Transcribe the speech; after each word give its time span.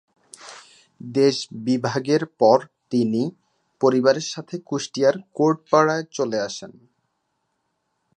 দেশ 1.01 1.35
বিভাগের 1.65 2.23
পর 2.39 2.57
তিনি 2.89 3.23
পরিবারের 3.81 4.27
সাথে 4.33 4.55
কুষ্টিয়ার 4.65 5.15
কোর্টপাড়ায় 5.33 6.05
চলে 6.11 6.37
আসেন। 6.39 6.71